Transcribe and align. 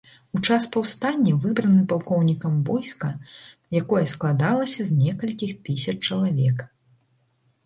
У 0.37 0.39
час 0.45 0.63
паўстання 0.75 1.33
выбраны 1.43 1.81
палкоўнікам 1.91 2.55
войска, 2.69 3.11
якое 3.81 4.03
складалася 4.13 4.81
з 4.89 4.97
некалькіх 5.03 5.51
тысяч 5.69 5.97
чалавек. 6.11 6.57